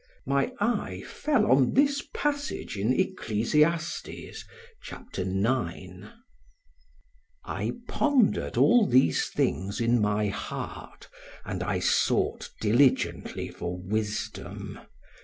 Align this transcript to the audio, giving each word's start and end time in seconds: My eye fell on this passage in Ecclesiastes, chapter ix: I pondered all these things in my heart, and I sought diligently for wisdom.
My 0.25 0.51
eye 0.59 1.03
fell 1.05 1.45
on 1.45 1.73
this 1.75 2.01
passage 2.11 2.75
in 2.75 2.91
Ecclesiastes, 2.91 4.43
chapter 4.81 5.21
ix: 5.21 6.07
I 7.43 7.73
pondered 7.87 8.57
all 8.57 8.87
these 8.87 9.27
things 9.29 9.79
in 9.79 10.01
my 10.01 10.25
heart, 10.29 11.07
and 11.45 11.61
I 11.61 11.77
sought 11.81 12.49
diligently 12.59 13.49
for 13.49 13.77
wisdom. 13.77 14.79